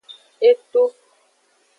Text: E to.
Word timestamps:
E 0.47 0.49
to. 0.71 0.83